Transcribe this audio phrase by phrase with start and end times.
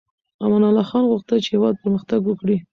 [0.43, 2.57] امان الله خان غوښتل چې هېواد پرمختګ وکړي.